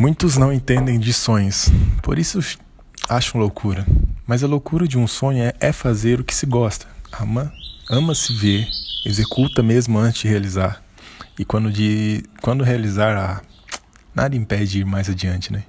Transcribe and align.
Muitos 0.00 0.38
não 0.38 0.50
entendem 0.50 0.98
de 0.98 1.12
sonhos, 1.12 1.70
por 2.02 2.18
isso 2.18 2.40
acham 3.06 3.38
loucura. 3.38 3.86
Mas 4.26 4.42
a 4.42 4.46
loucura 4.46 4.88
de 4.88 4.96
um 4.96 5.06
sonho 5.06 5.42
é, 5.42 5.52
é 5.60 5.72
fazer 5.72 6.18
o 6.18 6.24
que 6.24 6.34
se 6.34 6.46
gosta, 6.46 6.86
ama, 7.20 7.52
ama 7.86 8.14
se 8.14 8.32
ver, 8.32 8.66
executa 9.04 9.62
mesmo 9.62 9.98
antes 9.98 10.22
de 10.22 10.28
realizar. 10.28 10.82
E 11.38 11.44
quando, 11.44 11.70
de, 11.70 12.24
quando 12.40 12.64
realizar, 12.64 13.14
ah, 13.14 13.42
nada 14.14 14.34
impede 14.34 14.70
de 14.70 14.78
ir 14.78 14.86
mais 14.86 15.06
adiante, 15.06 15.52
né? 15.52 15.64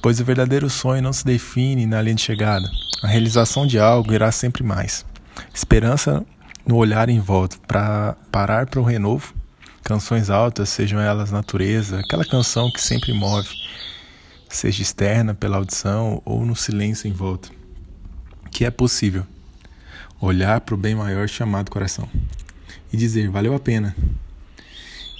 Pois 0.00 0.20
o 0.20 0.24
verdadeiro 0.24 0.70
sonho 0.70 1.02
não 1.02 1.12
se 1.12 1.24
define 1.24 1.84
na 1.84 2.00
linha 2.00 2.14
de 2.14 2.22
chegada. 2.22 2.70
A 3.02 3.08
realização 3.08 3.66
de 3.66 3.76
algo 3.76 4.12
irá 4.12 4.30
sempre 4.30 4.62
mais. 4.62 5.04
Esperança 5.52 6.24
no 6.64 6.76
olhar 6.76 7.08
em 7.08 7.18
volta, 7.18 7.56
para 7.66 8.16
parar 8.30 8.66
para 8.66 8.78
o 8.78 8.84
renovo 8.84 9.34
Canções 9.88 10.28
altas, 10.28 10.68
sejam 10.68 11.00
elas 11.00 11.30
natureza, 11.30 12.00
aquela 12.00 12.22
canção 12.22 12.70
que 12.70 12.78
sempre 12.78 13.10
move, 13.14 13.48
seja 14.46 14.82
externa 14.82 15.32
pela 15.32 15.56
audição 15.56 16.20
ou 16.26 16.44
no 16.44 16.54
silêncio 16.54 17.08
em 17.08 17.12
volta. 17.14 17.48
Que 18.52 18.66
é 18.66 18.70
possível 18.70 19.26
olhar 20.20 20.60
para 20.60 20.74
o 20.74 20.78
bem 20.78 20.94
maior 20.94 21.26
chamado 21.26 21.70
coração 21.70 22.06
e 22.92 22.98
dizer 22.98 23.30
valeu 23.30 23.54
a 23.54 23.58
pena. 23.58 23.96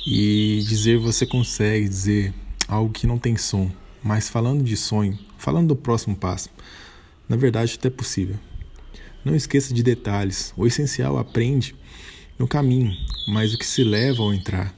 E 0.06 0.62
dizer 0.68 0.98
você 0.98 1.24
consegue 1.24 1.88
dizer 1.88 2.34
algo 2.68 2.92
que 2.92 3.06
não 3.06 3.16
tem 3.16 3.38
som, 3.38 3.70
mas 4.02 4.28
falando 4.28 4.62
de 4.62 4.76
sonho, 4.76 5.18
falando 5.38 5.68
do 5.68 5.76
próximo 5.76 6.14
passo, 6.14 6.50
na 7.26 7.36
verdade 7.36 7.76
até 7.78 7.88
é 7.88 7.90
possível. 7.90 8.36
Não 9.24 9.34
esqueça 9.34 9.72
de 9.72 9.82
detalhes. 9.82 10.52
O 10.58 10.66
essencial 10.66 11.16
aprende 11.16 11.74
no 12.38 12.46
caminho, 12.46 12.96
mas 13.26 13.52
o 13.52 13.58
que 13.58 13.66
se 13.66 13.82
leva 13.82 14.22
ao 14.22 14.32
entrar 14.32 14.72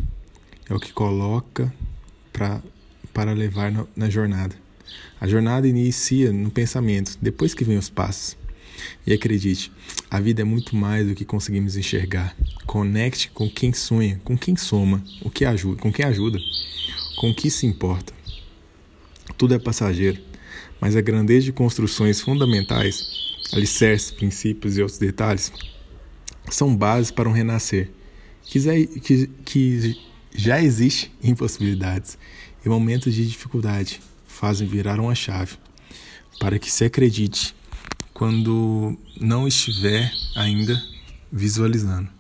é 0.68 0.74
o 0.74 0.80
que 0.80 0.92
coloca 0.92 1.72
pra, 2.32 2.62
para 3.12 3.32
levar 3.32 3.70
na, 3.70 3.86
na 3.94 4.08
jornada. 4.08 4.56
A 5.20 5.28
jornada 5.28 5.68
inicia 5.68 6.32
no 6.32 6.50
pensamento, 6.50 7.18
depois 7.20 7.52
que 7.52 7.64
vem 7.64 7.76
os 7.76 7.90
passos. 7.90 8.36
E 9.06 9.12
acredite, 9.12 9.70
a 10.10 10.18
vida 10.18 10.40
é 10.40 10.44
muito 10.44 10.74
mais 10.74 11.06
do 11.06 11.14
que 11.14 11.24
conseguimos 11.24 11.76
enxergar. 11.76 12.34
Conecte 12.64 13.30
com 13.30 13.48
quem 13.48 13.74
sonha, 13.74 14.18
com 14.24 14.38
quem 14.38 14.56
soma, 14.56 15.04
o 15.22 15.28
que 15.28 15.44
ajuda, 15.44 15.82
com 15.82 15.92
quem 15.92 16.06
ajuda, 16.06 16.38
com 17.16 17.30
o 17.30 17.34
que 17.34 17.50
se 17.50 17.66
importa. 17.66 18.14
Tudo 19.36 19.54
é 19.54 19.58
passageiro, 19.58 20.20
mas 20.80 20.96
a 20.96 21.00
grandeza 21.02 21.44
de 21.44 21.52
construções 21.52 22.22
fundamentais, 22.22 23.36
alicerces, 23.52 24.10
princípios 24.10 24.78
e 24.78 24.82
outros 24.82 24.98
detalhes 24.98 25.52
são 26.48 26.74
bases 26.74 27.10
para 27.10 27.28
um 27.28 27.32
renascer, 27.32 27.90
que, 28.42 29.98
já 30.32 30.62
existe 30.62 31.12
impossibilidades 31.22 32.16
e 32.64 32.68
momentos 32.68 33.14
de 33.14 33.26
dificuldade 33.26 34.00
fazem 34.26 34.66
virar 34.66 35.00
uma 35.00 35.14
chave 35.14 35.56
para 36.38 36.58
que 36.58 36.70
se 36.70 36.84
acredite 36.84 37.54
quando 38.14 38.96
não 39.20 39.46
estiver 39.46 40.12
ainda 40.36 40.80
visualizando. 41.32 42.19